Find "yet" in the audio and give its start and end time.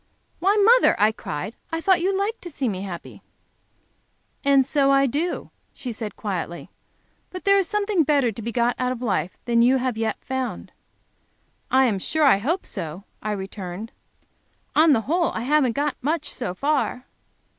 9.99-10.17